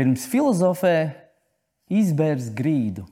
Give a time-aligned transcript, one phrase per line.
[0.00, 1.10] Pirms filozofē
[1.92, 3.02] izbērs grīdu.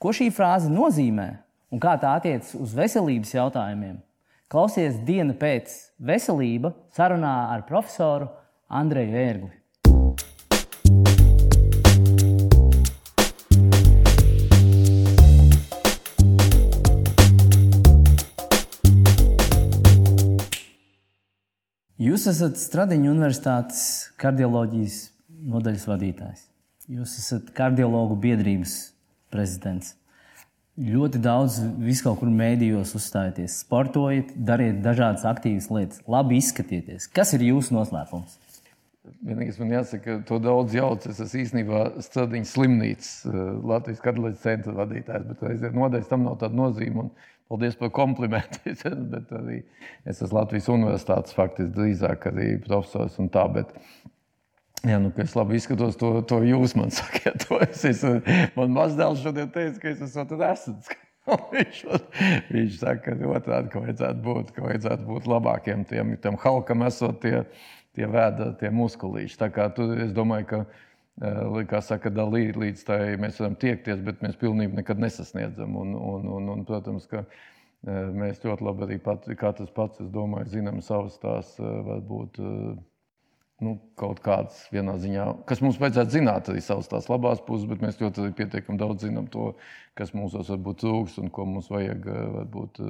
[0.00, 1.26] Ko šī frāze nozīmē
[1.68, 3.98] un kā tā attiecas uz veselības jautājumiem?
[4.48, 8.30] Klausies diena pēc veselība sarunā ar profesoru
[8.72, 9.52] Andreju Ērgli.
[22.00, 23.82] Jūs esat Stradiņu Universitātes
[24.16, 25.02] kardioloģijas
[25.44, 26.46] nodaļas vadītājs.
[26.90, 28.76] Jūs esat kardiologu biedrības
[29.32, 29.94] prezidents.
[30.74, 37.06] Ļoti daudz viskaur kur mēdījos uzstājaties, sportojiet, dariet dažādas aktīvas lietas, labi izskatieties.
[37.14, 38.40] Kas ir jūsu noslēpums?
[39.24, 41.04] Vienīgais man jāsaka, to daudz jauc.
[41.06, 43.38] Es esmu īstenībā Stradiņas slimnīcas eh,
[43.70, 47.04] Latvijas kardioloģijas centra vadītājs, bet reizē nodaļas tam nav tāda nozīme.
[47.04, 47.12] Un
[47.48, 48.72] Paldies par komplimentu.
[49.12, 49.60] bet arī
[50.08, 53.44] es esmu Latvijas universitātes faktiski drīzāk arī profesors un tā.
[53.52, 53.74] Bet,
[54.84, 57.46] Jā, nu, es labi izskatos, to, to jūs man sakiet.
[57.64, 58.02] Es, es,
[58.56, 60.90] man mazdēls šodien teica, ka es esmu resns.
[61.54, 61.78] viņš,
[62.52, 65.86] viņš saka, ka otrādi, ka vajadzētu būt, ka vajadzētu būt labākiem.
[65.88, 67.46] Tiem, tiem halkam esot tie,
[67.96, 69.40] tie vēda, tie muskulīši.
[69.40, 70.64] Tā kā tu, es domāju, ka
[71.70, 75.76] kā saka, dalīt līdz tai mēs varam tiekties, bet mēs pilnībā nekad nesasniedzam.
[75.80, 77.24] Un, un, un, un, protams, ka
[77.86, 82.40] mēs ļoti labi arī pat, katrs pats, es domāju, zinām savas tās varbūt
[83.62, 87.84] nu, kaut kādas vienā ziņā, kas mums vajadzētu zināt arī savas tās labās puses, bet
[87.84, 89.52] mēs ļoti pietiekami daudz zinām to,
[89.94, 92.80] kas mūsos varbūt trūks un ko mums vajag, varbūt,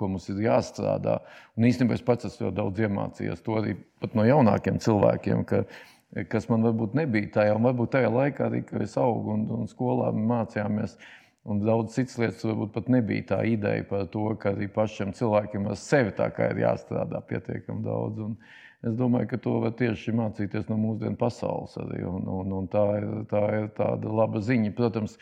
[0.00, 1.18] ko mums ir jāstrādā.
[1.58, 3.76] Un īstenībā es pats esmu daudz iemācījies to arī
[4.16, 5.94] no jaunākiem cilvēkiem, ka, uh,
[6.30, 9.70] kas man varbūt nebija tajā, un varbūt tajā laikā arī, kad es augu un, un
[9.70, 10.96] skolā mācījāmies.
[11.50, 15.66] Un daudz citas lietas varbūt pat nebija tā ideja par to, ka arī pašam cilvēkam
[15.68, 18.22] ar sevi tā kā ir jāstrādā pietiekami daudz.
[18.24, 18.38] Un
[18.84, 22.02] es domāju, ka to var tieši mācīties no mūsdienu pasaules arī.
[22.08, 24.74] Un, un, un tā, ir, tā ir tāda laba ziņa.
[24.76, 25.16] Protams,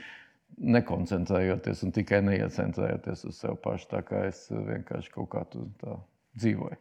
[0.58, 3.88] nekoncentrējoties un tikai neiecentrējoties uz sevi pašu.
[3.94, 5.96] Tā kā es vienkārši kaut kā tā
[6.40, 6.78] dzīvoju.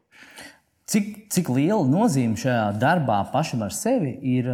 [0.91, 4.50] Cik, cik liela nozīme šajā darbā pašam ar sevi ir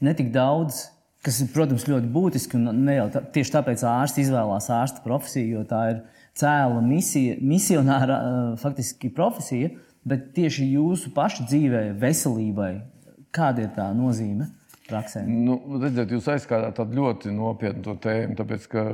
[0.00, 0.84] ne tik daudz,
[1.24, 2.60] kas ir, protams, ļoti būtiski.
[2.60, 6.02] Ne jau tā, tieši tāpēc ārsts izvēlās ārsta profesiju, jo tā ir
[6.38, 8.20] cēla misija, misionāra
[8.60, 9.72] faktiski profesija,
[10.06, 12.72] bet tieši jūsu paša dzīvē, veselībai,
[13.34, 14.50] kāda ir tā nozīme?
[14.90, 15.22] Praksē.
[15.22, 18.86] Nu, redziet, jūs aizskārāt ļoti nopietnu tēmu, tāpēc ka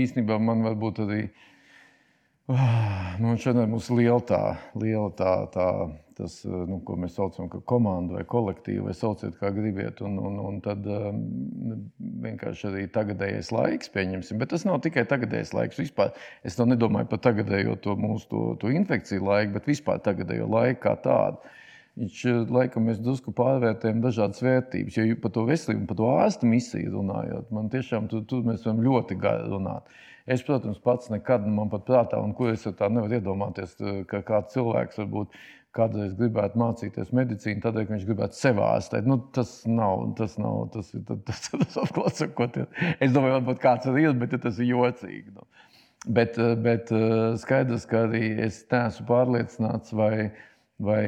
[0.00, 1.26] īstenībā man varbūt arī
[3.22, 4.42] nu, šodien mums liela tā,
[4.74, 5.68] liela tā, tā
[6.16, 10.02] tas, eh, nu, ko mēs saucam par komandu vai kolektīvu, vai sauciet, kā gribiet.
[10.04, 11.22] Un, un, un tad um,
[12.24, 14.40] vienkārši arī tagadējais laiks, pieņemsim.
[14.42, 15.80] Bet tas nav tikai tagadējais laiks.
[15.82, 16.12] Vispār
[16.46, 20.96] es nedomāju par tagadējo to mūsu to, to infekciju laiku, bet vispār tagadējo laiku kā
[21.06, 21.58] tādu.
[22.02, 25.00] Viņš eh, laikam mēs drusku pārvērtējam dažādas vērtības.
[25.00, 28.82] Jo par to veselību, par to ārstu misiju runājot, man tiešām tur, tur mēs varam
[28.84, 30.00] ļoti gari runāt.
[30.26, 33.74] Es, protams, pats nekad man pat prātā, un ko es tā nevaru iedomāties,
[34.10, 35.34] ka kāds cilvēks varbūt
[35.76, 39.08] kādreiz gribētu mācīties medicīnu, tādēļ, ka viņš gribētu sevi ārstēt.
[39.08, 42.58] Nu, tas nav, tas nav, tas ir tas, tas, tas atklāts sakot.
[42.98, 45.32] Es domāju, varbūt kāds ir ies, bet tas ir jocīgi.
[45.32, 45.46] Nu.
[46.12, 46.90] Bet, bet
[47.40, 50.32] skaidrs, ka arī es neesmu pārliecināts, vai,
[50.82, 51.04] vai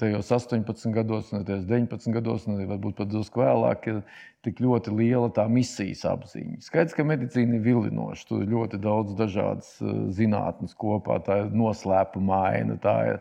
[0.00, 4.02] tajos 18 gados, ne tajos 19 gados, ne varbūt pat drusku vēlāk, ir
[4.44, 6.60] tik ļoti liela tā misijas apziņa.
[6.64, 8.26] Skaidrs, ka medicīna ir vilinoša.
[8.28, 11.18] Tur ir ļoti daudz dažādas eh, zinātnes kopā.
[11.24, 13.20] Tā ir noslēpumaina, tā ir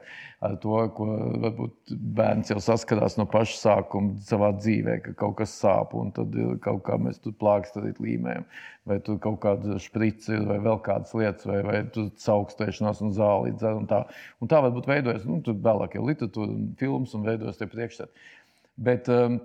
[0.63, 1.07] to, ko
[1.45, 6.35] varbūt bērns jau saskarās no paša sākuma savā dzīvē, ka kaut kas sāp un tad
[6.65, 8.47] kaut kā mēs tur plākstam līmējam.
[8.89, 13.15] Vai tur kaut kāda sprica ir, vai vēl kādas lietas, vai, vai tur augstēšanās un
[13.15, 13.77] zāli dzer.
[13.79, 14.01] Un tā,
[14.43, 18.27] un tā varbūt veidojas, nu, tur vēlāk jau literatūra un filmas un veidojas tie priekšstati.
[18.83, 19.39] Bet, um,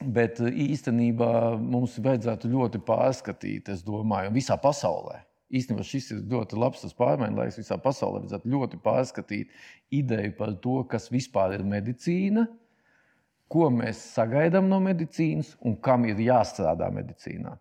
[0.00, 5.20] Bet eh, īstenībā mums vajadzētu ļoti pārskatīt, es domāju, visā pasaulē.
[5.50, 7.58] Īstenībā šis ir ļoti labs pārmaiņu laiks.
[7.58, 9.50] Visā pasaulē vajadzētu ļoti pārskatīt
[9.90, 12.46] ideju par to, kas vispār ir medicīna,
[13.50, 17.56] ko mēs sagaidām no medicīnas un kam ir jāstrādā medicīnā.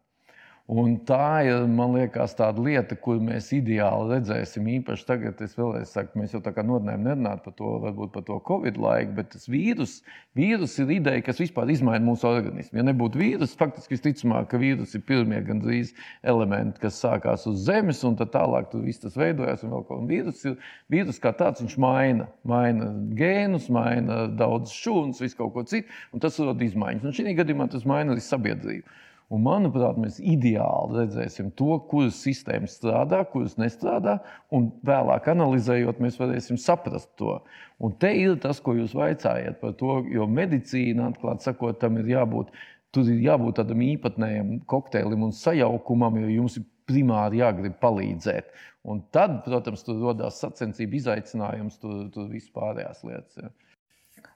[0.70, 4.68] Un tā ir, liekas, lieta, kur mēs ideāli redzēsim.
[4.76, 8.26] Īpaši tagad, es vēlreiz saku, mēs jau tā kā nodinājām nerunāt par to, varbūt par
[8.28, 9.96] to Covid laiku, bet tas vīrus,
[10.38, 12.78] vīrus ir ideja, kas vispār izmaina mūsu organismu.
[12.78, 18.06] Ja nebūtu vīrus, faktiski visticamāk, ka vīrus ir pirmie gandrīz elementi, kas sākās uz Zemes,
[18.06, 19.66] un tālāk tur viss tas veidojās.
[19.66, 20.62] Un un vīrus, ir,
[20.94, 26.22] vīrus kā tāds, viņš maina, maina gēnus, maina daudz šūnas, visu kaut ko citu, un
[26.22, 27.10] tas rada izmaiņas.
[27.10, 29.00] Un šī gadījumā tas maina arī sabiedrību.
[29.30, 34.16] Un, manuprāt, mēs ideāli redzēsim to, kuras sistēmas strādā, kuras nestrādā,
[34.50, 37.36] un vēlāk analizējot, mēs varēsim saprast to.
[37.78, 42.10] Un te ir tas, ko jūs vaicājat par to, jo medicīna, atklāti sakot, tam ir
[42.16, 42.50] jābūt
[42.96, 48.50] tur ir jābūt tādam īpatnējam kokteilim un sajaukumam, jo jums ir primāri jāgrib palīdzēt.
[48.90, 53.44] Un tad, protams, tur radās sacensību izaicinājums, tur, tur vispārējās lietas.
[53.44, 53.52] Ja.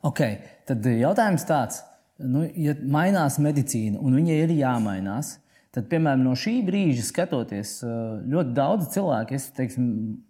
[0.06, 0.38] Okay,
[0.68, 1.82] tad jautājums tāds,
[2.22, 5.38] nu, ja mainās medicīna un viņai ir jāmainās,
[5.74, 7.80] tad, piemēram, no šī brīža skatoties,
[8.30, 9.88] ļoti daudz cilvēku teiksim,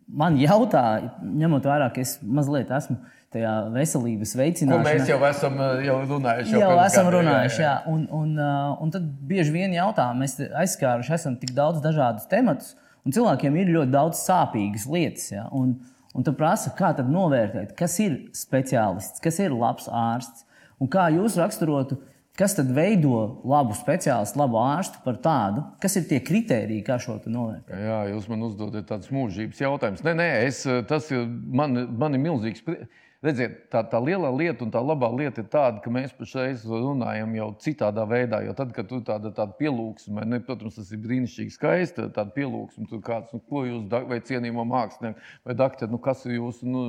[0.07, 0.85] man jautā,
[1.19, 3.01] ņemot vērā, ka es mazliet esmu
[3.33, 4.83] tajā veselības veicināšanā.
[4.83, 6.53] Ko mēs jau esam jau runājuši.
[6.53, 7.71] Jau, jau esam gadu, runājuši, jā.
[7.71, 7.73] jā.
[7.91, 8.37] Un, un,
[8.85, 13.73] un tad bieži vien jautā, mēs aizskāruši esam tik daudz dažādus tematus, un cilvēkiem ir
[13.73, 15.27] ļoti daudz sāpīgas lietas.
[15.33, 15.47] Jā.
[15.55, 15.75] Un,
[16.13, 20.45] un tu prasa, kā tad novērtēt, kas ir speciālists, kas ir labs ārsts,
[20.81, 21.99] un kā jūs raksturotu,
[22.37, 27.19] kas tad veido labu speciālistu, labu ārstu par tādu, kas ir tie kriteriji, kā šo
[27.25, 27.75] novērtēt?
[27.77, 30.03] Jā, jūs man uzdodat tādus mūžības jautājumus.
[30.07, 32.89] Nē, nē, es, tas ir man, man ir milzīgs prieks
[33.23, 37.31] Redziet, tā, tā lielā lieta un tā labā lieta ir tāda, ka mēs pašreiz runājam
[37.37, 38.41] jau citādā veidā.
[38.43, 42.83] Jo tad, kad tu tāda, tāda pielūgsme, ne, protams, tas ir brīnišķīgi skaisti, tāda pielūgsme,
[42.89, 46.81] tur kāds, nu, ko jūs, vai cienījamo mākslinieku, vai doktori, nu, kas ir jūsu nu,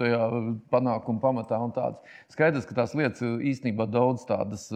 [0.00, 0.22] tajā
[0.72, 2.16] panākuma pamatā un tāds.
[2.32, 4.70] Skaidrs, ka tās lietas ir īstenībā daudz tādas,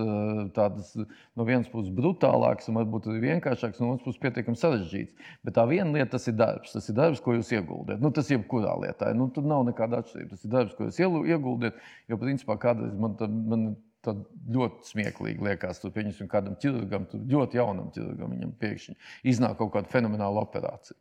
[0.53, 5.33] tādas no vienas puses brutālākas un varbūt arī vienkāršākas, no otras puses pietiekami sarežģītas.
[5.49, 8.05] Bet tā viena lieta, tas ir darbs, tas ir darbs, ko jūs ieguldat.
[8.05, 10.37] Nu, tas jebkurā lietā, nu, tur nav nekāda atšķirība.
[10.37, 11.79] Tas ir darbs, ko jūs ieguldiet.
[12.11, 13.69] Jo, principā, kādreiz man, tā, man
[14.07, 14.23] tad
[14.53, 18.97] ļoti smieklīgi liekas, tur pieņemsim kādam ķirurgam, ļoti jaunam ķirurgam, viņam pēkšņi
[19.33, 20.99] iznāk kaut kāda fenomenāla operācija.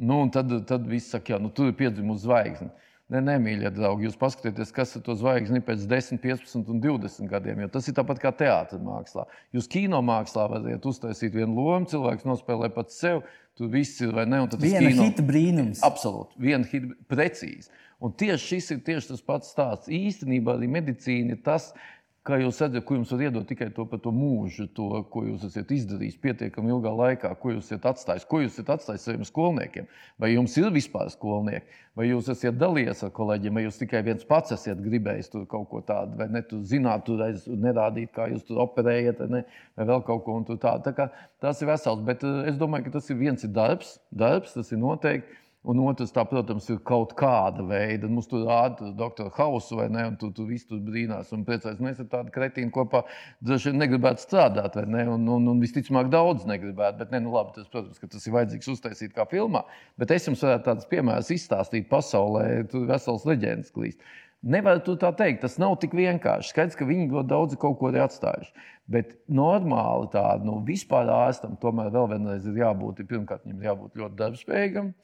[0.00, 2.70] Nu, tad, tad viss saka, jā, nu, tur ir piedzimusi zvaigzne.
[3.10, 7.26] Nē, nē, mīļie draugi, jūs paskatieties, kas ir to zvaigzni pēc 10, 15 un 20
[7.32, 7.64] gadiem.
[7.74, 9.24] Tas ir tāpat kā teātris mākslā.
[9.56, 13.24] Jūs kino mākslā varat uztaisīt vienu lomu, cilvēks nospēlē pats sev.
[13.58, 14.44] Tur viss ir vai ne?
[14.62, 15.08] Viena kino...
[15.08, 15.82] hita brīnums.
[15.84, 17.74] Absolūti, viena hita precīzi.
[18.00, 19.90] Un tieši šis ir tieši tas pats stāsts.
[19.92, 21.70] Īstenībā arī medicīna ir tas,
[22.26, 25.70] kā jūs redzat, ko jums var iedot tikai to to mūžu, to, ko jūs esat
[25.72, 29.88] izdarījis pietiekami ilgā laikā, ko jūs esat atstājis, ko jūs esat atstājis saviem skolniekiem.
[30.20, 34.28] Vai jums ir vispār skolnieki, vai jūs esat dalījies ar kolēģiem, vai jūs tikai viens
[34.28, 37.24] pats esat gribējis tur kaut ko tādu, vai ne, tu zināt, tur
[37.64, 39.44] nerādīt, kā jūs tur operējat, vai, ne,
[39.80, 40.84] vai vēl kaut ko tādu.
[40.90, 41.08] Tā kā,
[41.40, 44.72] tas ir vesels, bet eh, es domāju, ka tas ir viens ir darbs, darbs tas
[44.72, 45.39] ir noteikti.
[45.68, 48.08] Un otrs, tā, protams, ir kaut kāda veida.
[48.08, 50.06] Mums tur rāda doktora Hausu, vai ne?
[50.08, 51.82] Un tu, tu viss tur brīnās un priecājas.
[51.84, 53.02] Mēs ar tādu kretīnu kopā
[53.44, 55.04] droši vien negribētu strādāt, vai ne?
[55.12, 57.02] Un, un, un visticamāk daudz negribētu.
[57.02, 59.60] Bet, ne, nu labi, tas, protams, ka tas ir vajadzīgs uztaisīt kā filmā.
[60.00, 62.46] Bet es jums varētu tādus piemērus izstāstīt pasaulē.
[62.72, 64.00] Tur vesels leģendas klīst.
[64.40, 66.54] Nevar tu tā teikt, tas nav tik vienkārši.
[66.54, 68.64] Skaidrs, ka viņi ļoti daudz kaut ko ir atstājuši.
[68.88, 73.04] Bet normāli tādu nu, vispār ārstam tomēr vēl vienreiz ir jābūt.
[73.12, 74.94] Pirmkārt, viņam jābūt ļoti darbspējīgam.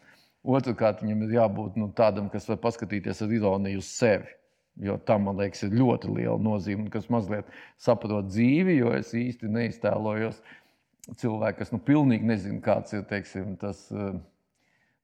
[0.47, 4.31] Otrakārt, viņam ir jābūt nu, tādam, kas var paskatīties ar ironiju uz sevi.
[4.87, 7.49] Jo tam, man liekas, ir ļoti liela nozīme, kas mazliet
[7.81, 10.43] saprot dzīvi, jo es īsti neiztēlojos
[11.17, 13.87] cilvēku, kas nu, pilnīgi nezina, kāds ir teiksim, tas.
[13.95, 14.19] Uh,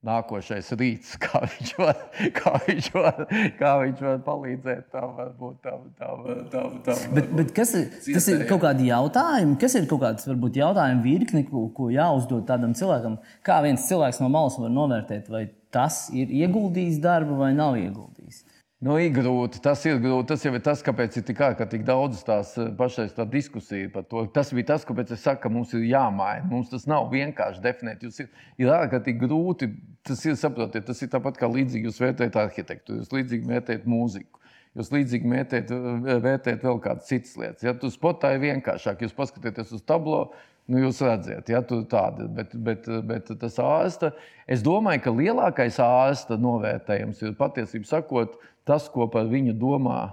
[0.07, 2.03] nākošais rīts, kā viņš var,
[2.37, 3.23] kā viņš var,
[3.59, 8.29] kā viņš var palīdzēt tam, varbūt tam, tam, tam, tam bet, bet kas ir, tas
[8.33, 12.75] ir kaut kādi jautājumi, kas ir kaut kāds, varbūt, jautājumu virkni, ko, ko jāuzdod tādam
[12.79, 17.79] cilvēkam, kā viens cilvēks no malas var novērtēt, vai tas ir ieguldījis darbu vai nav
[17.81, 18.43] ieguldījis.
[18.83, 19.61] Nu, ir grūti.
[19.63, 20.33] Tas ir grūti.
[20.33, 24.09] Tas jau ir tas, kāpēc ir tik ārkārtīgi daudz tās eh, pašais tā diskusija par
[24.11, 24.25] to.
[24.35, 26.49] Tas bija tas, kāpēc es saku, ka mums ir jāmaina.
[26.51, 28.03] Mums tas nav vienkārši definēt.
[28.03, 29.71] Jūs ir, ir ārkārtīgi grūti.
[30.03, 34.42] Tas ir, saprotiet, tas ir tāpat kā līdzīgi jūs vērtējat arhitektūru, jūs līdzīgi vērtējat mūziku.
[34.79, 35.29] Jūs līdzīgi
[35.77, 37.67] eh, vērtējat vēl kādas citas lietas.
[37.67, 40.31] Ja tu spotā ir vienkāršāk, jūs paskatieties uz tablo,
[40.71, 44.13] Nu, jūs redzat, ja tur tāda, bet, bet, bet tas ārsta,
[44.47, 48.37] es domāju, ka lielākais ārsta novērtējums ir patiesībā sakot,
[48.69, 50.13] tas, ko par viņu domā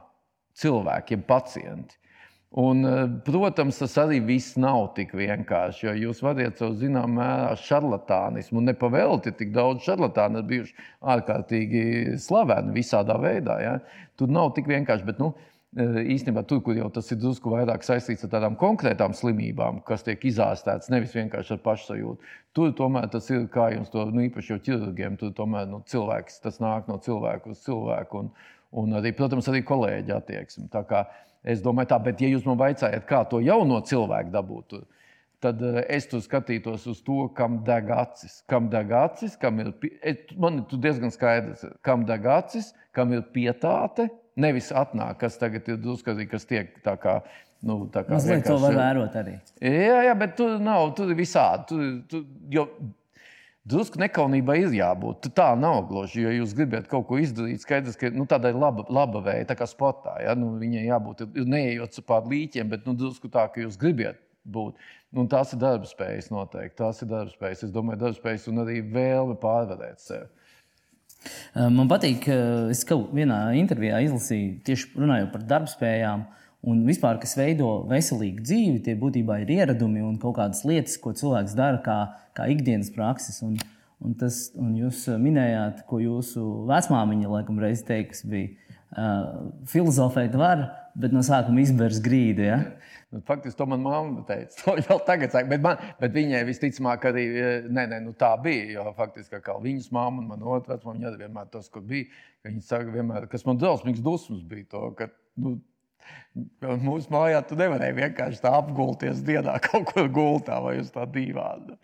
[0.57, 1.98] cilvēki, pacienti.
[2.51, 7.51] Un, eh, protams, tas arī viss nav tik vienkārši, jo jūs varat jau zināmā mērā
[7.61, 10.73] šarlatānismu, nepavēlti tik daudz šarlatānu ir bijuši
[11.13, 11.83] ārkārtīgi
[12.17, 13.59] slaveni visādā veidā.
[13.61, 13.75] Ja?
[14.17, 15.35] Tur nav tik vienkārši, bet nu,
[15.77, 20.01] eh, īstenībā tur, kur jau tas ir drusku vairāk saistīts ar tādām konkrētām slimībām, kas
[20.01, 22.17] tiek izārstētas nevis vienkārši ar pašsajūtu.
[22.57, 26.41] Tur tomēr tas ir kā jums to nu, īpaši jau ķirurgiem, tur tomēr nu, cilvēks,
[26.41, 28.25] tas nāk no cilvēka uz cilvēku.
[28.25, 28.31] Un,
[28.71, 30.67] un arī, protams, arī kolēģi attieksmi.
[31.43, 34.81] Es domāju, tā, bet, ja jūs man vaicājat, kā to jauno cilvēku dabūt,
[35.43, 38.41] tad eh, es tur skatītos uz to, kam deg acis.
[38.51, 39.71] Kam deg acis, kam ir,
[40.35, 44.09] man ir diezgan skaidrs, kam deg acis, kam ir pietāte.
[44.39, 47.19] Nevis atnāk, kas tagad ir drusku, kas tiek tā kā.
[47.59, 49.33] Nu, tā kā Mazliet to var vērot arī.
[49.59, 51.65] Jā, jā bet tur nav, tur ir visādi.
[51.67, 52.21] Tur, tur,
[52.53, 52.63] jo
[53.69, 55.29] Drusku nekaunībai ir jābūt.
[55.37, 56.23] Tā nav gluži.
[56.23, 59.59] Ja jūs gribat kaut ko izdarīt, skaidrs, ka nu, tāda ir laba, laba veida, tā
[59.59, 60.15] kā sportā.
[60.23, 60.33] Ja?
[60.37, 64.17] Nu, viņai jābūt neejot pār līķiem, bet nu, drusku tā, ka jūs gribat
[64.49, 64.79] būt.
[65.17, 66.77] Un tās ir darba spējas noteikti.
[66.81, 67.67] Tās ir darba spējas.
[67.67, 70.27] Es domāju, darba spējas un arī vēlme pārvarēt sevi.
[71.57, 72.35] Man patīk, ka
[72.71, 76.25] es kaut vienā intervijā izlasīju tieši runājot par darbspējām.
[76.67, 81.13] Un vispār, kas veido veselīgu dzīvi, tie būtībā ir ieradumi un kaut kādas lietas, ko
[81.15, 81.99] cilvēks dara kā,
[82.35, 83.39] kā ikdienas prakses.
[83.45, 83.55] Un,
[84.03, 88.51] un, tas, un jūs minējāt, ko jūsu vecmāmiņa laikam reiz teiks, bija
[88.91, 90.65] uh, filozofēt var,
[90.99, 92.43] bet no sākuma izbērs grīdu.
[92.49, 92.59] Ja?
[93.15, 94.59] Nu, faktiski to man mamma teica.
[94.65, 97.25] To jau tagad saka, bet, man, bet viņai visticamāk arī
[97.71, 98.67] nē, nē, nu, tā bija.
[98.75, 102.11] Jo faktiski kā viņas mamma un man otrā vecmāmiņa arī vienmēr tas, kur bija.
[102.43, 105.57] Viņa saka, vienmēr, kas man drausmīgs dusmas bija to, ka, nu,
[106.59, 111.75] Mūsu mājā tu nevarēji vienkārši tā apgulties dienā kaut kur gultā vai uz tā dīvāna.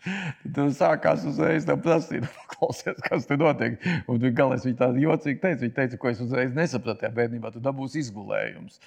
[0.44, 3.76] Tad sākās uzreiz tā prasīt, klausies, kas te notiek.
[4.08, 7.66] Un galā viņa tādu jocīgi teica, viņa teica, ko es uzreiz nesapratu tajā bērnībā, tad
[7.66, 8.80] dabūs izgulējums.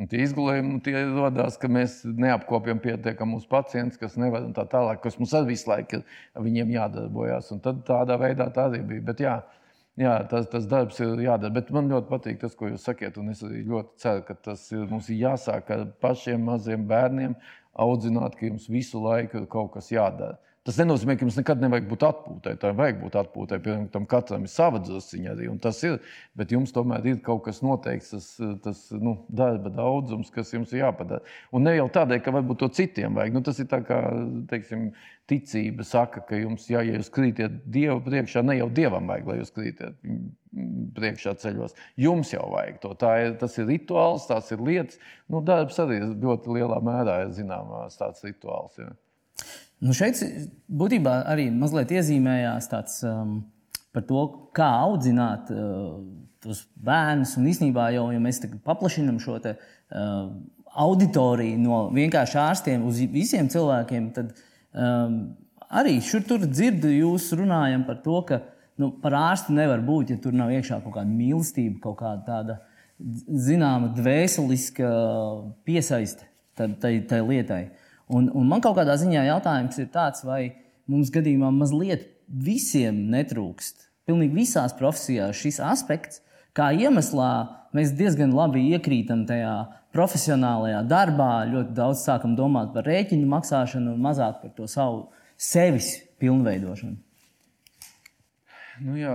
[0.00, 4.64] Un tie izgulējumi tie radās, ka mēs neapkopjam pietiekami mūsu pacientus, kas nevar un tā
[4.70, 6.00] tālāk, kas mums arī visu laiku
[6.38, 7.50] viņiem jādarbojas.
[7.52, 9.04] Un tad tādā veidā tā arī bija.
[9.10, 9.34] Bet, jā,
[10.00, 11.52] jā, tas, tas darbs ir jādara.
[11.54, 13.18] Bet man ļoti patīk tas, ko jūs sakiet.
[13.32, 17.36] Es ļoti ceru, ka tas ir, mums ir jāsāk ar pašiem maziem bērniem
[17.80, 20.38] audzināt, ka jums visu laiku ir kaut kas jādara.
[20.70, 22.50] Tas nenozīmē, ka jums nekad nevajag būt atpūtai.
[22.62, 23.56] Tā vajag būt atpūtai.
[23.64, 25.48] Piemēram, katram ir sava drusciņa arī.
[25.64, 25.96] Tas ir.
[26.38, 28.28] Bet jums tomēr ir kaut kas noteikts, tas,
[28.62, 31.26] tas nu, darba daudzums, kas jums ir jāpadara.
[31.50, 33.34] Un ne jau tādēļ, ka varbūt to citiem vajag.
[33.34, 33.98] Nu, tas ir tā kā
[34.54, 34.86] teiksim,
[35.34, 39.40] ticība saka, ka jums, jā, ja jūs krītiet Dieva priekšā, ne jau Dievam vajag, lai
[39.42, 39.98] jūs krītiet
[40.94, 41.74] priekšā ceļos.
[41.98, 42.94] Jums jau vajag to.
[43.26, 45.02] Ir, tas ir rituāls, tās ir lietas.
[45.26, 48.78] Nu, darbs arī ļoti lielā mērā ir zināms tāds rituāls.
[48.78, 48.94] Jā.
[49.80, 50.20] Nu šeit
[50.68, 53.38] būtībā arī mazliet iezīmējās tāds um,
[53.94, 54.24] par to,
[54.56, 56.00] kā audzināt uh,
[56.44, 57.36] tos bērnus.
[57.40, 60.28] Un īstenībā jau, ja mēs paplašinām šo te, uh,
[60.84, 64.34] auditoriju no vienkārši ārstiem uz visiem cilvēkiem, tad
[64.72, 65.20] um,
[65.80, 68.42] arī šur tur dzirdu jūs runājam par to, ka
[68.80, 72.58] nu, par ārstu nevar būt, ja tur nav iekšā kaut kāda mīlestība, kaut kāda tāda
[73.00, 74.88] zināma dvēseliska
[75.64, 77.62] piesaiste tai, tai, tai lietai.
[78.10, 80.56] Un, un man kaut kādā ziņā jautājums ir tāds, vai
[80.90, 83.86] mums gadījumā mazliet visiem netrūkst.
[84.08, 86.22] Pilnīgi visās profesijās šis aspekts,
[86.56, 87.30] kā iemeslā,
[87.76, 89.54] mēs diezgan labi iekrītam tajā
[89.94, 95.06] profesionālajā darbā, ļoti daudz sākam domāt par rēķinu maksāšanu un mazāk par to savu
[95.38, 96.98] sevis pilnveidošanu.
[98.80, 99.12] Nu jā,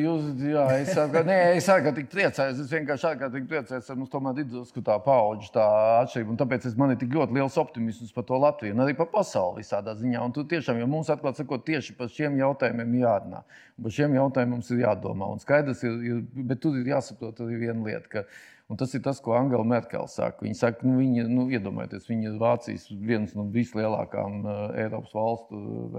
[0.00, 2.60] jūs, jā, es ārkārtīgi priecājos.
[2.62, 4.54] Es vienkārši ārkārtīgi priecājos, ka mums tomēr ir
[4.86, 5.66] tā paudžu tā
[5.98, 6.36] atšķirība.
[6.40, 9.60] Tāpēc es, man ir tik ļoti liels optimisms par to Latviju un arī par pasauli
[9.60, 10.22] visādā ziņā.
[10.24, 13.42] Un tu tiešām, jo mums atklāt sakot, tieši par šiem jautājumiem jārunā.
[13.84, 15.28] Par šiem jautājumiem mums ir jādomā.
[15.34, 18.08] Un skaidrs ir, ir bet tur ir jāsaprot arī viena lieta.
[18.16, 18.26] Ka,
[18.70, 20.46] Un tas ir tas, ko Angela Merkele saka.
[20.46, 25.58] Viņa saka, nu, viņa, nu, iedomājieties, viņa ir Vācijas viens no vislielākajām uh, Eiropas valstu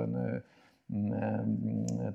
[0.10, 0.24] ne,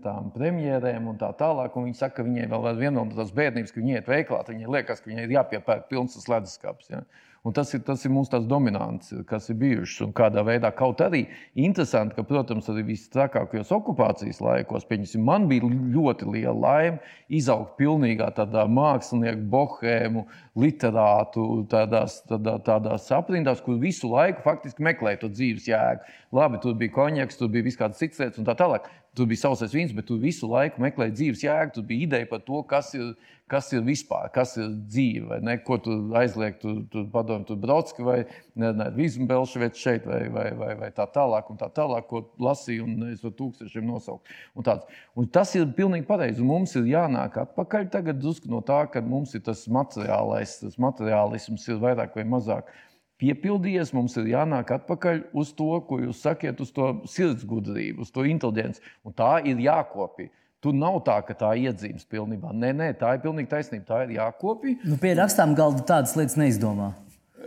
[0.04, 1.76] tām premjerēm un tā tālāk.
[1.76, 4.42] Un viņa saka, ka viņai vēl ir viena no tās bērnības, ka viņai iet veiklā,
[4.48, 6.92] viņai liekas, ka viņai ir jāpiepērk pilns tas leduskapis.
[6.92, 7.02] Ja?
[7.46, 10.02] Un tas ir, tas ir mūsu tās dominants, kas ir bijušas.
[10.08, 11.22] Un kādā veidā kaut arī
[11.56, 16.98] interesanti, ka, protams, arī visstrakākajos okupācijas laikos, pieņemsim, man bija ļoti liela laime
[17.32, 20.26] izaugt pilnīgā tādā mākslinieku, bohēmu,
[20.58, 26.18] literātu, tādās, tādā, tādās aprindās, kur visu laiku faktiski meklēja to dzīves jēgu.
[26.34, 28.88] Labi, tur bija konjaks, tur bija visādas citas lietas un tā tālāk.
[29.16, 31.74] Tur bija sausais vīns, bet tu visu laiku meklēji dzīves jēgu.
[31.74, 33.14] Tur bija ideja par to, kas ir
[33.48, 35.56] kas ir vispār, kas ir dzīve, ne?
[35.64, 38.20] ko tu aizliek, tu, tu padomā, tu brauc vai
[38.58, 43.22] Vīsbelšvets šeit, vai, vai, vai, vai tā tālāk, un tā tālāk, ko lasīju, un es
[43.24, 44.36] to tūkstošiem nosaucu.
[44.58, 44.98] Un tāds.
[45.16, 46.44] un tas ir pilnīgi pareizi.
[46.44, 51.80] Mums ir jānāk atpakaļ tagad no tā, ka mums ir tas materiālais, tas materiālisms ir
[51.82, 52.68] vairāk vai mazāk
[53.22, 58.26] piepildījies, mums ir jānāk atpakaļ uz to, ko jūs sakiet, uz to sirdsgudrību, uz to
[58.28, 58.82] inteligenci.
[59.06, 60.30] Un tā ir jākopja.
[60.62, 62.50] Tur nav tā, ka tā iedzīves pilnībā.
[62.50, 63.86] Nē, nē, tā ir pilnīgi taisnība.
[63.86, 64.74] Tā ir jākopja.
[64.82, 66.92] Nu, pie rakstām galda tādas lietas neizdomā.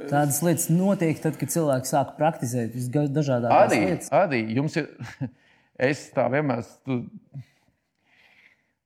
[0.07, 4.11] Tādas lietas notiek tad, kad cilvēks sāk praktizēt visdažādākās arī, lietas.
[4.15, 4.91] Arī jums ir.
[5.81, 6.59] Es tā vienmēr.
[6.85, 6.99] Tu,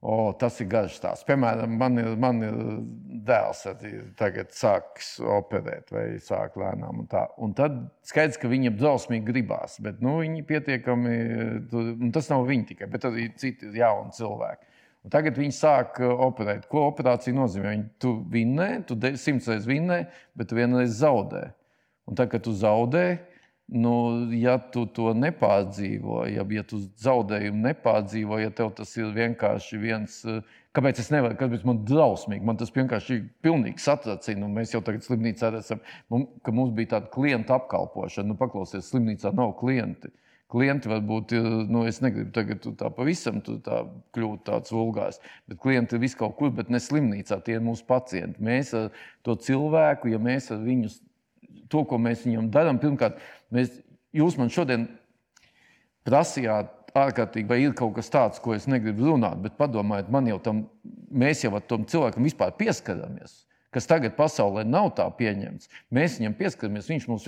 [0.05, 1.25] O, tas ir garš stāsts.
[1.25, 2.57] Piemēram, man ir, man ir
[3.25, 3.63] dēls,
[4.21, 7.01] kas sāks operēt vai sāk lēnām.
[7.01, 7.23] Un, tā.
[7.41, 9.79] un tad skaidrs, ka viņam drausmīgi gribās.
[9.81, 11.15] Bet nu, viņi pietiekami,
[12.13, 14.69] tas nav viņi tikai, bet arī citi jauni cilvēki.
[15.05, 16.69] Un tagad viņi sāk operēt.
[16.69, 17.73] Ko operācija nozīmē?
[17.73, 20.03] Viņi, tu vinnē, tu simts reizes vinnē,
[20.37, 21.47] bet tu vienreiz zaudē.
[22.05, 23.07] Un tad, kad tu zaudē,
[23.65, 23.93] Nu,
[24.37, 30.19] ja tu to nepārdzīvo, ja, ja tu zaudējumu nepārdzīvo, ja tev tas ir vienkārši viens
[30.29, 30.43] eh,
[30.75, 34.49] Kāpēc es nevaru, kāpēc man drausmīgi, man tas vienkārši ir pilnīgi satracina.
[34.51, 35.79] Mēs jau tagad slimnīcā esam,
[36.43, 38.33] ka mums bija tāda klienta apkalpošana.
[38.33, 40.11] Nu, paklausies, slimnīcā nav klienti.
[40.51, 41.31] Klienti varbūt,
[41.71, 43.79] nu, es negribu tagad tā pavisam tā
[44.15, 47.87] kļūt tāds vulgārs, bet klienti ir vis kaut kur, bet ne slimnīcā, tie ir mūsu
[47.87, 48.43] pacienti.
[48.43, 48.91] Mēs ar
[49.25, 50.91] to cilvēku, ja mēs ar viņu,
[51.71, 53.19] to, ko mēs viņam darām, pirmkārt,
[53.53, 53.73] mēs,
[54.15, 54.87] jūs man šodien
[56.05, 60.39] prasījāt ārkārtīgi, vai ir kaut kas tāds, ko es negribu runāt, bet padomājiet, man jau
[60.43, 60.61] tam,
[61.11, 63.41] mēs jau ar tam cilvēkam vispār pieskaramies.
[63.75, 65.67] Kas tagad pasaulē nav tā pieņemts.
[65.91, 67.25] Mēs viņam pieskaramies, viņš mums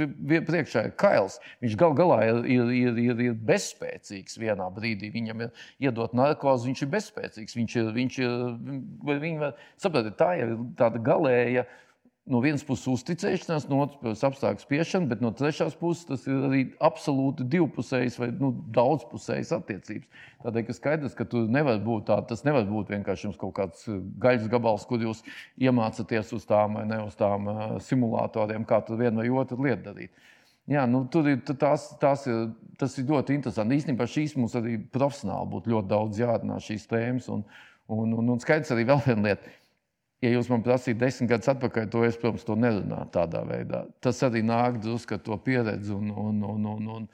[0.47, 1.41] priekšā ir kails.
[1.59, 5.09] Viņš gal galā ir, ir, ir, ir, ir bezspēcīgs vienā brīdī.
[5.11, 7.57] Viņam ir iedot narkozi, viņš ir bezspēcīgs.
[7.59, 8.37] Viņš ir, viņš ir,
[9.09, 11.65] viņi var, saprotiet, tā ir tāda galēja
[12.31, 16.43] no vienas puses uzticēšanās, no otras puses apstākļu spiešana, bet no trešās puses tas ir
[16.49, 20.23] arī absolūti divpusējs vai nu, daudzpusējs attiecības.
[20.43, 24.85] Tādēļ, ka skaidrs, ka nevar tā, tas nevar būt vienkārši kaut kāds uh, gaļas gabals,
[24.89, 25.23] kur jūs
[25.61, 29.87] iemācāties uz tām vai ne uz tām uh, simulatoriem, kā tu vienu vai otru lietu
[29.89, 30.27] darīt.
[30.67, 33.77] Jā, nu, tur ir, tās, tās ir, tas ir ļoti interesanti.
[33.79, 37.29] Īstenībā šīs mums arī profesionāli būtu ļoti daudz jārunā šīs tēmas.
[37.31, 37.45] Un,
[37.87, 39.53] un, un, un skaidrs arī vēl viena lieta
[40.25, 43.83] Ja jūs man prasītu desmit gadus atpakaļ, to es, protams, to nerunātu tādā veidā.
[44.01, 45.93] Tas arī nāk drusku ar to pieredzi.
[45.93, 47.07] Un, un, un, un, un,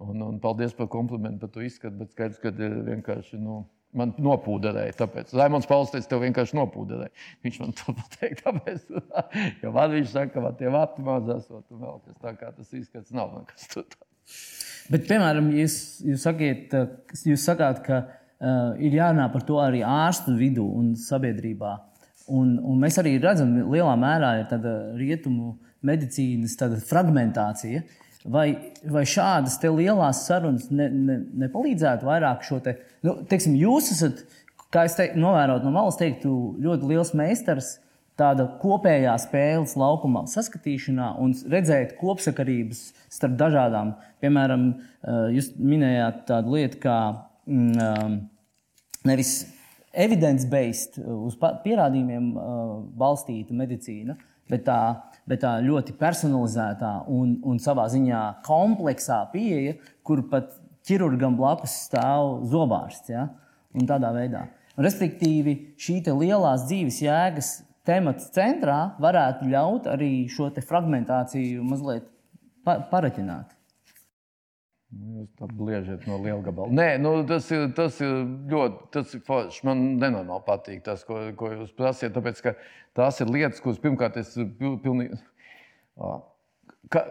[0.00, 3.40] un, un paldies par komplimentu par to izskatu, bet skaidrs, ka vienkārši.
[3.42, 3.64] Nu,
[3.96, 4.92] Man nopūderēja.
[4.98, 7.12] Tāpēc Raimons Pauls teica, tev vienkārši nopūderēja.
[7.46, 8.90] Viņš man to pateica, tāpēc,
[9.62, 12.74] jo man viņš saka, ka man tie vati mazās, un vēl kas tā kā tas
[12.76, 13.96] izskats nav nekas tāds.
[14.90, 16.74] Bet, piemēram, jūs, jūs, sakiet,
[17.26, 21.72] jūs sakāt, ka uh, ir jārunā par to arī ārstu vidū un sabiedrībā.
[22.26, 25.54] Un, un mēs arī redzam, ka lielā mērā ir tāda rietumu
[25.86, 27.84] medicīnas tāda fragmentācija.
[28.26, 28.48] Vai,
[28.90, 32.74] vai šādas lielas sarunas ne, ne, nepalīdzētu vairāk šo te,
[33.06, 34.24] nu, teiksim, jūs esat,
[34.74, 37.76] kā es teiktu, novērot no malas, teiktu, ļoti liels meistars
[38.18, 43.94] tāda kopējā spēles laukuma saskatīšanā un redzēt kopsakarības starp dažādām.
[44.24, 46.98] Piemēram, eh, jūs minējāt tādu lietu kā
[47.46, 48.16] mm,
[49.06, 49.36] nevis
[49.96, 54.16] evidence-based, uh, uz pierādījumiem uh, balstīta medicīna,
[54.50, 54.80] bet tā,
[55.26, 60.54] bet tā ļoti personalizētā un, un savā ziņā kompleksā pieeja, kur pat
[60.86, 63.10] ķirurgam blakus stāv zobārsts.
[63.10, 63.26] Ja?
[63.76, 64.46] Un tādā veidā.
[64.76, 67.50] Respektīvi, šī lielās dzīves jēgas
[67.86, 72.08] temats centrā varētu ļaut arī šo fragmentāciju mazliet
[72.66, 73.55] pa paraķināt.
[74.94, 76.70] Nu, jūs tā bliežat no liela gabala.
[76.70, 78.12] Nē, nu, tas, ir, tas ir
[78.52, 79.64] ļoti tas ir forši.
[79.66, 82.14] Man nenormāli patīk tas, ko, ko jūs prasiet.
[82.14, 82.54] Tāpēc, ka
[82.96, 84.30] tās ir lietas, kuras pirmkārt es
[84.84, 85.18] pilnīgi.
[86.94, 87.02] Ka,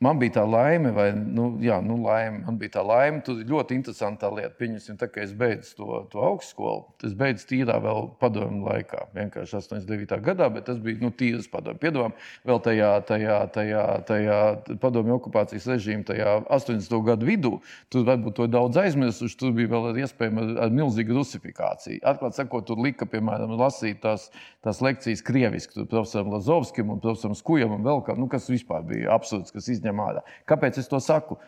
[0.00, 2.38] Man bija tā laime, vai nu, jā, nu, laime.
[2.46, 3.18] Man bija tā laime.
[3.20, 4.54] Tur ļoti interesanta lieta.
[4.56, 6.86] Pieņemsim, tā, ka es beidzu to, to augstskolu.
[7.04, 9.02] Es beidzu tīrā vēl padomu laikā.
[9.12, 10.22] Vienkārši 89.
[10.24, 11.76] gadā, bet tas bija nu, tīrs padomu.
[11.82, 12.14] Piedomām,
[12.48, 14.38] vēl tajā, tajā, tajā, tajā
[14.80, 16.96] padomu okupācijas režīmā, tajā 80.
[17.10, 17.52] gadu vidū.
[17.92, 19.36] Tur varbūt to daudz aizmirsuši.
[19.44, 22.00] Tur bija vēl iespējama ar, ar milzīgu rusifikāciju.
[22.08, 24.30] Atklāti sakot, tur lika, piemēram, lasīt tās,
[24.64, 25.76] tās lekcijas krieviski.
[25.76, 29.68] Tur profesoram Lazovskim un profesoram Skujam un vēl kā, nu, kas vispār bija absurds, kas
[29.90, 30.22] izņem ņem ārā.
[30.46, 31.38] Kāpēc es to saku?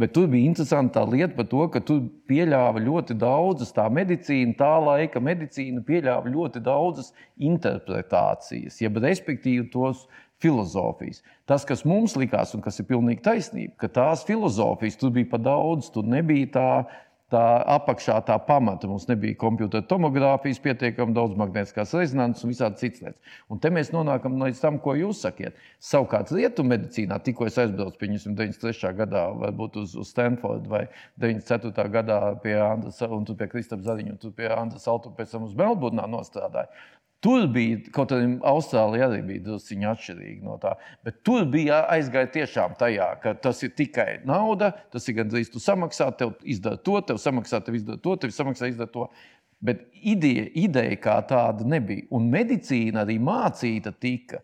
[0.00, 4.56] Bet tur bija interesanti tā lieta par to, ka tu pieļāva ļoti daudzas, tā medicīna,
[4.56, 10.06] tā laika medicīna pieļāva ļoti daudzas interpretācijas, jeb respektīvi tos
[10.40, 11.20] filozofijas.
[11.44, 15.42] Tas, kas mums likās, un kas ir pilnīgi taisnība, ka tās filozofijas tur bija pa
[15.42, 16.70] daudz, tur nebija tā
[17.30, 17.42] tā
[17.76, 18.88] apakšā tā pamata.
[18.90, 23.34] Mums nebija kompjutora tomogrāfijas, pietiekami daudz magnētiskās rezonances un visādi citas lietas.
[23.50, 25.58] Un te mēs nonākam līdz tam, ko jūs sakiet.
[25.90, 28.94] Savukārt, rietumu medicīnā, tikko es aizbraucu pie 93.
[29.00, 30.84] gadā, varbūt uz, uz Stanfordu vai
[31.22, 31.86] 94.
[31.94, 36.08] gadā pie Andras un pie Kristapa Zariņa, un pie Andras Altu pēc tam uz Melburnā
[36.10, 36.70] nostrādāju.
[37.20, 40.70] Tur bija, kaut arī Austrālija arī bija drusku atšķirīga no tā,
[41.04, 45.60] bet tur bija aizgāja tiešām tajā, ka tas ir tikai nauda, tas ir gandrīz tu
[45.60, 49.04] samaksā, tev izdara to, tev samaksā, tev izdara to, tev samaksā, izdara to.
[49.60, 52.08] Bet ideja, ideja kā tāda nebija.
[52.16, 54.40] Un medicīna arī mācīta tika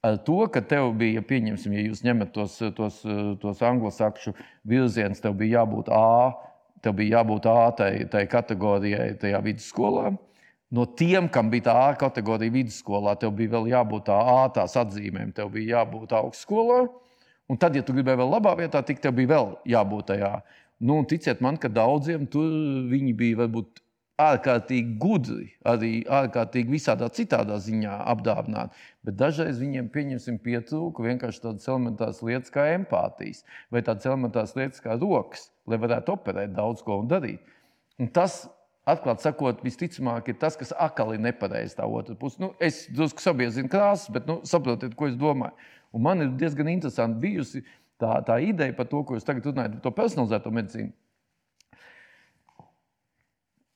[0.00, 3.02] ar to, ka tev bija, pieņemsim, ja jūs ņemat tos, tos,
[3.44, 4.32] tos anglosakšu
[4.64, 6.32] virzienus, tev bija jābūt A,
[6.80, 10.14] tev bija jābūt A tai, tai kategorijai, tajā vidusskolā
[10.70, 14.76] no tiem, kam bija tā A kategorija vidusskolā, tev bija vēl jābūt tā A tās
[14.80, 16.84] atzīmēm, tev bija jābūt augstskolā.
[17.50, 20.34] Un tad, ja tu gribēji vēl labā vietā, tik tev bija vēl jābūt tajā.
[20.84, 22.48] Nu, ticiet man, ka daudziem tur
[22.90, 23.84] viņi bija varbūt
[24.20, 28.76] ārkārtīgi gudri, arī ārkārtīgi visādā citādā ziņā apdāvināti.
[29.06, 33.42] Bet dažreiz viņiem, pieņemsim, pietrūka vienkārši tādas elementāras lietas kā empātijas
[33.74, 37.42] vai tādas elementāras lietas kā rokas, lai varētu operēt daudz ko un darīt.
[37.98, 38.44] Un tas
[38.88, 42.40] atklāti sakot, visticamāk, ir tas, kas akali nepareizi tā otra puse.
[42.42, 45.56] Nu, es drusku sabiezinu krāsas, bet nu, saprotiet, ko es domāju.
[45.94, 47.62] Un man ir diezgan interesanti bijusi
[48.00, 50.92] tā, tā ideja par to, ko jūs tagad runājat, par to personalizēto medicīnu.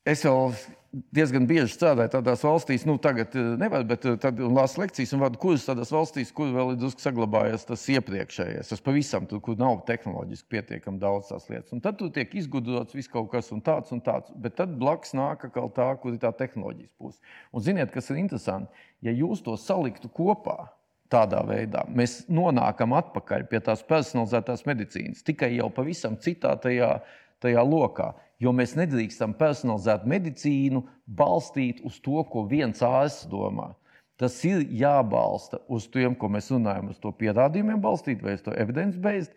[0.09, 0.51] Es jau
[0.93, 5.23] diezgan bieži strādāju tādās valstīs, nu, tagad eh, nevaru, bet eh, tad lasu lekcijas un
[5.25, 8.73] vadu kursus tādās valstīs, kur vēl ir drusku saglabājies tas iepriekšējais.
[8.73, 11.75] Tas pavisam tur, kur nav tehnoloģiski pietiekami daudz tās lietas.
[11.77, 14.33] Un tad tur tiek izgudrots viss kaut kas un tāds un tāds.
[14.41, 17.21] Bet tad blakus nāk atkal tā, kur ir tā tehnoloģijas puse.
[17.53, 18.89] Un ziniet, kas ir interesanti?
[19.05, 20.71] Ja jūs to saliktu kopā,
[21.09, 26.99] Tādā veidā mēs nonākam atpakaļ pie tās personalizētās medicīnas, tikai jau pavisam citā tajā,
[27.41, 28.11] tajā lokā.
[28.39, 30.85] Jo mēs nedrīkstam personalizēt medicīnu,
[31.19, 33.73] balstīt uz to, ko viens ārsts domā.
[34.19, 38.55] Tas ir jābalsta uz tiem, ko mēs runājam, uz to pierādījumiem balstīt vai uz to
[38.55, 39.35] evidence-based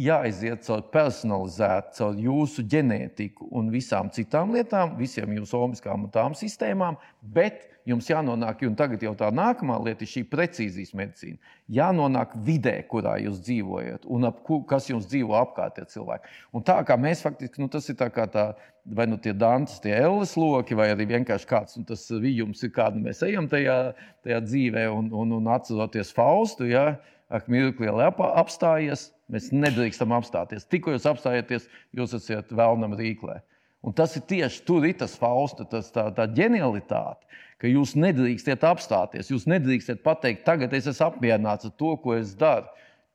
[0.00, 6.34] jāaiziet caur personalizētu, caur jūsu ģenētiku un visām citām lietām, visiem jūsu omiskām un tām
[6.38, 11.38] sistēmām, bet jums jānonāk, un tagad jau tā nākamā lieta ir šī precīzijas medicīna.
[11.70, 16.32] Jānonāk vidē, kurā jūs dzīvojat, un ap, kas jums dzīvo apkārt, tie cilvēki.
[16.56, 18.48] Un tā kā mēs faktiski, nu, tas ir tā kā tā,
[18.84, 22.74] vai nu tie dantas, tie elles loki, vai arī vienkārši kāds nu, tas vījums ir,
[22.74, 23.78] kādu mēs ejam tajā,
[24.26, 26.96] tajā dzīvē, un, un, un atceroties Faustu, ja,
[27.30, 30.66] ak, mirkli apstājies Mēs nedrīkstam apstāties.
[30.68, 33.40] Tikko jūs apstājieties, jūs esat vēlnam rīklē.
[33.84, 37.28] Un tas ir tieši tur, ir tas fausta, tas, tā, tā ģenialitāte,
[37.60, 39.32] ka jūs nedrīkstat apstāties.
[39.32, 42.68] Jūs nedrīkstat pateikt, tagad es esmu apmierināts ar to, ko es daru.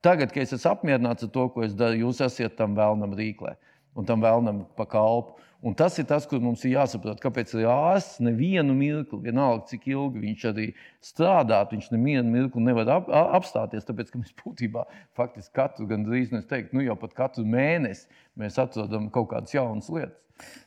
[0.06, 3.56] Tagad, kad es esmu apmierināts ar to, ko es daru, jūs esat tam vēlnam rīklē
[4.00, 5.38] un tam vēlnam pa kalpu.
[5.60, 10.22] Un tas ir tas, kur mums ir jāsaprot, kāpēc ārsts nevienu mirkli, vienalga cik ilgi
[10.24, 10.68] viņš arī
[11.04, 13.84] strādāt, viņš nevienu mirkli nevar ap, apstāties.
[13.84, 14.86] Tāpēc, mēs būtībā
[15.20, 16.40] faktiski katru, gan drīz nu,
[16.72, 18.08] nu, jau pat katru mēnesi
[18.40, 20.16] mēs atrodam kaut kādas jaunas lietas.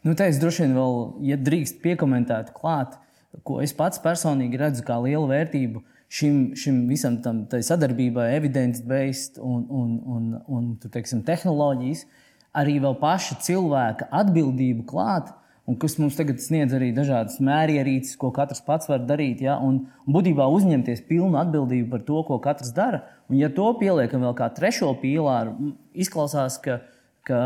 [0.04, 2.98] Nu, tā es droši vien vēl, ja drīkst piekomentēt klāt,
[3.48, 5.80] ko es pats personīgi redzu kā lielu vērtību
[6.12, 12.04] šim, šim visam tam sadarbībai, evidence-based un, un, un, un, un teiksim, tehnoloģijas.
[12.04, 12.21] Uh,
[12.56, 15.32] arī paša cilvēka atbildību klāt.
[15.62, 19.44] Un kas mums tagad sniedz arī dažādas mērierīces, ko katrs pats var darīt.
[19.44, 19.60] Ja?
[19.62, 23.04] Un, un būtībā uzņemties pilnu atbildību par to, ko katrs dara.
[23.30, 25.54] Un, ja to pieliekam vēl kā trešo pīlāru,
[25.94, 26.80] izklausās, ka,
[27.28, 27.38] ka,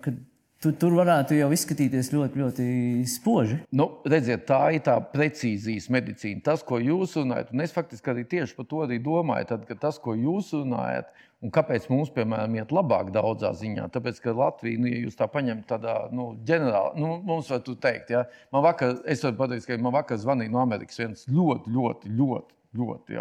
[0.00, 0.16] ka
[0.58, 2.64] Tu, tur varētu jau izskatīties ļoti, ļoti
[3.06, 3.60] spoži.
[3.78, 6.42] Nu, redziet, tā ir tā precīzijas medicīna.
[6.48, 10.00] Tas, ko jūs runājat, un es faktiski arī tieši par to arī domāju, tad, tas,
[10.02, 11.12] ko jūs runājat,
[11.44, 13.88] un kāpēc mums, piemēram, iet labāk daudzā ziņā.
[13.94, 18.14] Tāpēc, ka Latvija, nu, ja jūs tā paņemat tādā nu, ģenerāli, nu, mums var teikt,
[18.14, 18.24] ja?
[18.54, 22.58] man vakar, es varu pateikt, ka man vakar zvanīja no Amerikas viens ļoti, ļoti, ļoti
[22.76, 23.18] ļoti.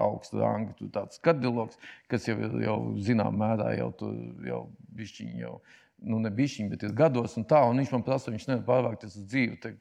[0.77, 1.77] Tur tāds kardiologs,
[2.11, 4.63] kas jau, jau zinām, mērā jau tur jau
[4.97, 5.57] bišķiņi jau
[6.05, 7.63] nu, ne bišķiņi, bet ir gados un tā.
[7.69, 9.59] Un viņš man prasa, viņš nevar pārvākties uz dzīvi.
[9.63, 9.73] Te,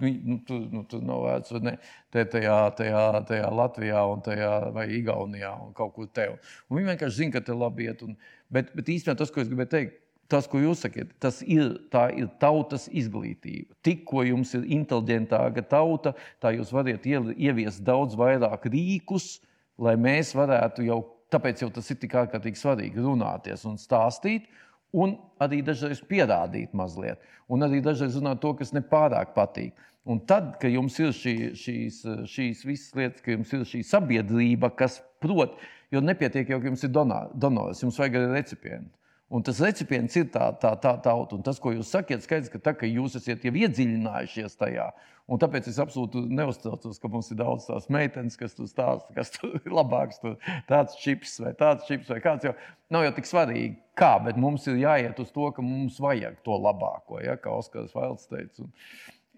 [0.00, 1.76] nu, nu, tur, nu, tur nav vērts, ne?
[2.12, 6.28] Te, tajā, tajā, tajā Latvijā, tajā, vai Igaunijā, un kaut kur te.
[6.68, 8.04] Un viņi vienkārši zina, ka te labi iet.
[8.06, 8.16] Un,
[8.52, 9.98] bet, bet īstenībā tas, ko es gribēju teikt,
[10.32, 11.74] tas, ko jūs sakat, tas ir,
[12.16, 13.76] ir tautas izglītība.
[13.84, 19.34] Tikko jums ir inteliģentāka tauta, tā jūs varat ieviest daudz vairāk rīkus,
[19.82, 24.48] lai mēs varētu jau, tāpēc jau tas ir tik ārkārtīgi svarīgi runāties un stāstīt
[24.92, 29.74] un arī dažreiz pierādīt mazliet, un arī dažreiz runāt to, kas nepārāk patīk.
[30.04, 34.72] Un tad, kad jums ir šī, šīs, šīs visas lietas, ka jums ir šī sabiedrība,
[34.74, 35.54] kas prot,
[35.94, 38.90] jo nepietiek jau, ka jums ir donors, jums vajag arī recipientu.
[39.32, 41.38] Un tas recipients ir tā, tā, tā tauta.
[41.38, 44.90] Un tas, ko jūs sakat, skaidrs, ka, tā, ka jūs esat jau iedziļinājušies tajā.
[45.32, 49.32] Un tāpēc es absolūti neuztraucos, ka mums ir daudz tās meitenes, kas tur stāsta, kas
[49.32, 50.20] tur ir labāks.
[50.20, 50.36] Tur
[50.68, 52.44] tāds čips vai tāds čips vai kāds.
[52.44, 52.52] Jau
[52.92, 56.58] nav jau tik svarīgi, kā, bet mums ir jāiet uz to, ka mums vajag to
[56.58, 58.66] labāko, ja, kā Oskars Vailds teica.
[58.66, 58.74] Un,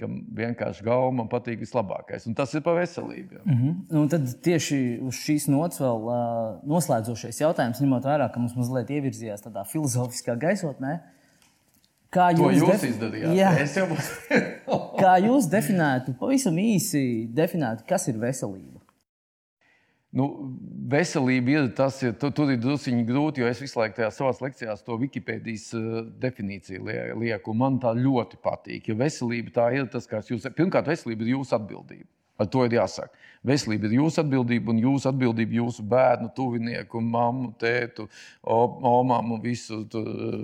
[0.00, 2.26] kam vienkārši gauja, man patīk vislabākais.
[2.26, 3.40] Un tas ir par veselību.
[3.44, 3.98] Mm -hmm.
[4.00, 8.90] Un tad tieši uz šīs nots vēl uh, noslēdzošais jautājums, ņemot vērā, ka mums mazliet
[8.90, 10.98] ievirzījās tādā filozofiskā gaisotnē.
[12.14, 12.88] Kā jūs, jūs defi...
[12.88, 13.34] izdarījāt?
[13.34, 13.50] Jā.
[13.76, 18.73] Jau kā jūs definētu, pavisam īsi definētu, kas ir veselība?
[20.14, 20.28] Nu,
[20.90, 24.30] veselība ir tas, ir, tu, tur ir druskuļi grūti, jo es visu laiku tajā savā
[24.44, 26.86] lekcijā to Wikipēdijas uh, definīciju
[27.18, 27.54] lieku.
[27.58, 28.92] Man tā ļoti patīk.
[28.92, 30.46] Jo veselība tā ir tas, kas jūs.
[30.54, 32.06] Pirmkārt, veselība ir jūsu atbildība.
[32.38, 33.14] Ar to ir jāsaka.
[33.46, 38.08] Veselība ir jūsu atbildība, un jūsu atbildība jūsu bērnu, tuvinieku, mammu, tētu,
[38.46, 39.82] omām un visu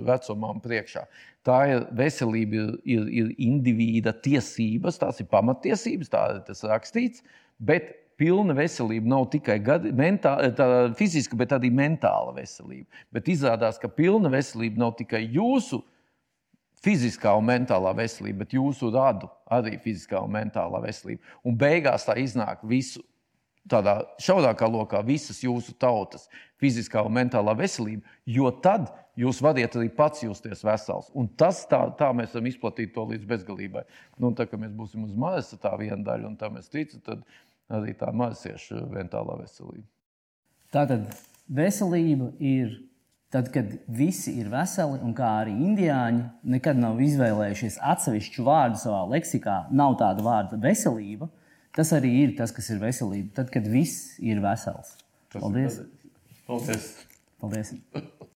[0.07, 1.03] vecumam priekšā.
[1.47, 7.25] Tā ir veselība, ir, ir, ir indivīda tiesības, tās ir pamatiesības, tā ir tas rakstīts.
[7.59, 9.57] Bet pilna veselība nav tikai
[9.97, 12.85] mentāla, tā, fiziska, bet arī mentāla veselība.
[13.13, 15.81] Bet izrādās, ka pilna veselība nav tikai jūsu
[16.85, 21.21] fiziskā un mentālā veselība, bet jūsu radu arī fiziskā un mentālā veselība.
[21.45, 23.03] Un beigās tā iznāk visu.
[23.69, 26.23] Tādā šaurākā lokā visas jūsu tautas
[26.61, 31.11] fiziskā un mentālā veselība, jo tad jūs varat arī pats justies vesels.
[31.13, 33.83] Un tas tā, tā mēs varam izplatīt to līdz bezgalībai.
[34.17, 37.21] Nu, tā kā mēs būsim uz Marsa, tā viena daļa, un tam es ticu, tad
[37.77, 39.87] arī tā marsiešu mentālā veselība.
[40.71, 41.09] Tātad
[41.51, 42.79] veselība ir
[43.31, 49.05] Tad, kad visi ir veseli, un kā arī indiāņi nekad nav izvēlējušies atsevišķu vārdu savā
[49.13, 51.29] leksikā, nav tāda vārda veselība,
[51.71, 53.31] tas arī ir tas, kas ir veselība.
[53.39, 54.97] Tad, kad viss ir vesels.
[55.31, 55.79] Tas Paldies!
[55.79, 56.89] ir Paldies!
[57.39, 57.71] Paldies.